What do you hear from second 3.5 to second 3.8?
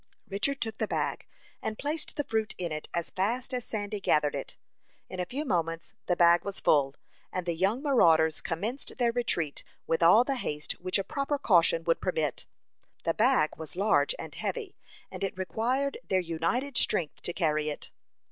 as